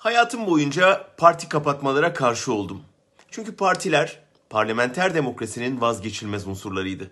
[0.00, 2.82] Hayatım boyunca parti kapatmalara karşı oldum.
[3.30, 7.10] Çünkü partiler parlamenter demokrasinin vazgeçilmez unsurlarıydı.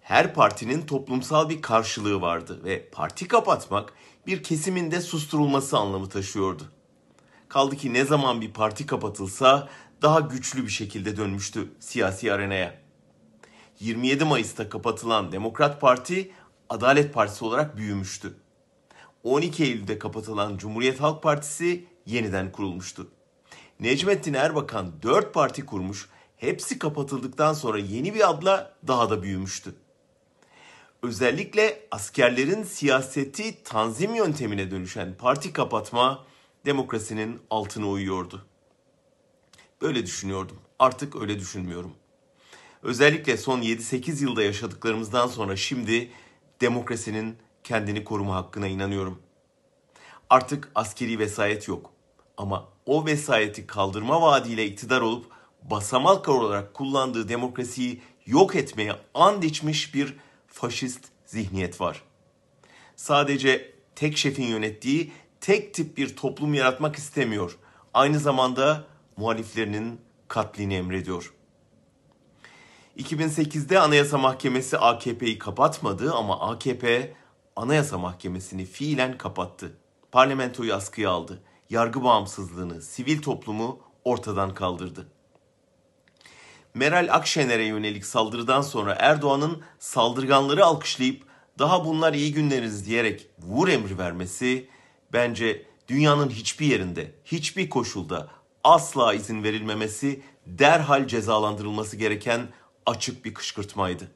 [0.00, 3.92] Her partinin toplumsal bir karşılığı vardı ve parti kapatmak
[4.26, 6.62] bir kesimin de susturulması anlamı taşıyordu.
[7.48, 9.68] Kaldı ki ne zaman bir parti kapatılsa
[10.02, 12.80] daha güçlü bir şekilde dönmüştü siyasi arenaya.
[13.80, 16.32] 27 Mayıs'ta kapatılan Demokrat Parti
[16.68, 18.36] Adalet Partisi olarak büyümüştü.
[19.22, 23.10] 12 Eylül'de kapatılan Cumhuriyet Halk Partisi yeniden kurulmuştu.
[23.80, 29.74] Necmettin Erbakan 4 parti kurmuş, hepsi kapatıldıktan sonra yeni bir adla daha da büyümüştü.
[31.02, 36.24] Özellikle askerlerin siyaseti tanzim yöntemine dönüşen parti kapatma
[36.66, 38.46] demokrasinin altına uyuyordu.
[39.82, 40.56] Böyle düşünüyordum.
[40.78, 41.94] Artık öyle düşünmüyorum.
[42.82, 46.10] Özellikle son 7-8 yılda yaşadıklarımızdan sonra şimdi
[46.60, 49.22] demokrasinin kendini koruma hakkına inanıyorum.
[50.30, 51.95] Artık askeri vesayet yok.
[52.36, 55.26] Ama o vesayeti kaldırma vaadiyle iktidar olup
[55.62, 62.02] basamak olarak kullandığı demokrasiyi yok etmeye and içmiş bir faşist zihniyet var.
[62.96, 67.58] Sadece tek şefin yönettiği tek tip bir toplum yaratmak istemiyor.
[67.94, 68.84] Aynı zamanda
[69.16, 71.32] muhaliflerinin katlini emrediyor.
[72.98, 77.14] 2008'de Anayasa Mahkemesi AKP'yi kapatmadı ama AKP
[77.56, 79.76] Anayasa Mahkemesi'ni fiilen kapattı.
[80.12, 81.42] Parlamentoyu askıya aldı.
[81.70, 85.06] Yargı bağımsızlığını, sivil toplumu ortadan kaldırdı.
[86.74, 91.22] Meral Akşener'e yönelik saldırıdan sonra Erdoğan'ın saldırganları alkışlayıp
[91.58, 94.68] daha bunlar iyi günleriz diyerek vur emri vermesi
[95.12, 98.28] bence dünyanın hiçbir yerinde, hiçbir koşulda
[98.64, 102.48] asla izin verilmemesi, derhal cezalandırılması gereken
[102.86, 104.08] açık bir kışkırtmaydı.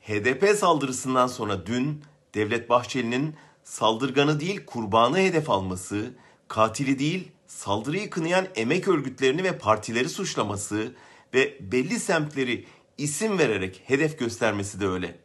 [0.00, 2.04] HDP saldırısından sonra dün
[2.34, 6.14] Devlet Bahçeli'nin saldırganı değil kurbanı hedef alması,
[6.48, 10.94] katili değil saldırıyı kınayan emek örgütlerini ve partileri suçlaması
[11.34, 12.66] ve belli semtleri
[12.98, 15.18] isim vererek hedef göstermesi de öyle.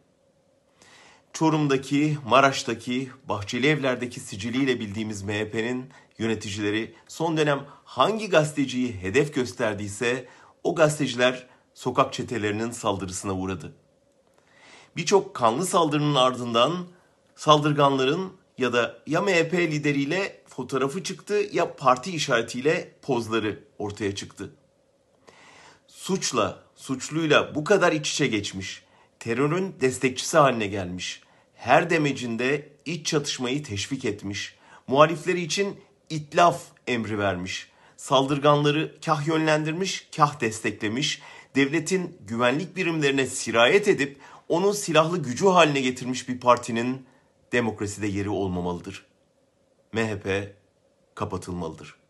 [1.34, 10.28] Çorum'daki, Maraş'taki, Bahçeli Evler'deki siciliyle bildiğimiz MHP'nin yöneticileri son dönem hangi gazeteciyi hedef gösterdiyse
[10.64, 13.74] o gazeteciler sokak çetelerinin saldırısına uğradı.
[14.96, 16.88] Birçok kanlı saldırının ardından
[17.36, 24.54] saldırganların ya da ya MHP lideriyle fotoğrafı çıktı ya parti işaretiyle pozları ortaya çıktı.
[25.88, 28.84] Suçla, suçluyla bu kadar iç içe geçmiş,
[29.20, 31.22] terörün destekçisi haline gelmiş,
[31.56, 34.56] her demecinde iç çatışmayı teşvik etmiş,
[34.88, 41.22] muhalifleri için itlaf emri vermiş, saldırganları kah yönlendirmiş, kah desteklemiş,
[41.56, 44.18] devletin güvenlik birimlerine sirayet edip
[44.50, 47.06] onun silahlı gücü haline getirmiş bir partinin
[47.52, 49.13] demokraside yeri olmamalıdır.
[49.94, 50.56] MHP
[51.16, 52.03] kapatılmalıdır.